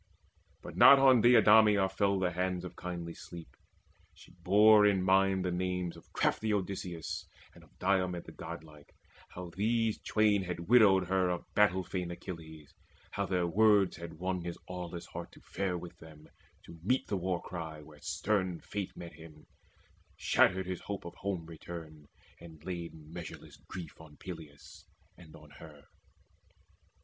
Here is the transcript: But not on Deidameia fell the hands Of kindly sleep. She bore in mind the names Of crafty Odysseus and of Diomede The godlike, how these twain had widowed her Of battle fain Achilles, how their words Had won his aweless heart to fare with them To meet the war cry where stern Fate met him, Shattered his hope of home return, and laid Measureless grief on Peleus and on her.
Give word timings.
But 0.63 0.75
not 0.75 0.97
on 0.97 1.21
Deidameia 1.21 1.87
fell 1.87 2.17
the 2.17 2.31
hands 2.31 2.65
Of 2.65 2.75
kindly 2.75 3.13
sleep. 3.13 3.55
She 4.15 4.31
bore 4.31 4.83
in 4.83 5.03
mind 5.03 5.45
the 5.45 5.51
names 5.51 5.95
Of 5.95 6.11
crafty 6.11 6.51
Odysseus 6.51 7.27
and 7.53 7.63
of 7.63 7.77
Diomede 7.77 8.23
The 8.23 8.31
godlike, 8.31 8.95
how 9.29 9.51
these 9.51 9.99
twain 9.99 10.41
had 10.45 10.61
widowed 10.67 11.05
her 11.07 11.29
Of 11.29 11.45
battle 11.53 11.83
fain 11.83 12.09
Achilles, 12.09 12.73
how 13.11 13.27
their 13.27 13.45
words 13.45 13.97
Had 13.97 14.13
won 14.17 14.41
his 14.41 14.57
aweless 14.67 15.05
heart 15.05 15.33
to 15.33 15.39
fare 15.41 15.77
with 15.77 15.99
them 15.99 16.27
To 16.63 16.79
meet 16.81 17.05
the 17.05 17.15
war 17.17 17.39
cry 17.39 17.83
where 17.83 18.01
stern 18.01 18.59
Fate 18.59 18.97
met 18.97 19.13
him, 19.13 19.45
Shattered 20.17 20.65
his 20.65 20.81
hope 20.81 21.05
of 21.05 21.13
home 21.13 21.45
return, 21.45 22.07
and 22.39 22.63
laid 22.65 22.95
Measureless 22.95 23.57
grief 23.67 24.01
on 24.01 24.17
Peleus 24.17 24.87
and 25.15 25.35
on 25.35 25.51
her. 25.59 25.83